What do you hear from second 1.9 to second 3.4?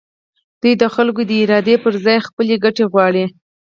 ځای خپلې ګټې غواړي.